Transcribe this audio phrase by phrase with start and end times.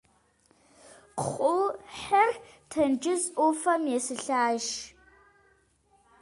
[1.19, 2.29] Кхъухьыр
[2.69, 4.65] тенджыз ӏуфэм есылӏащ.